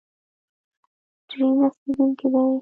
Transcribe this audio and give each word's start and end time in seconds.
ټرین 1.27 1.53
رسیدونکی 1.61 2.27
دی 2.33 2.45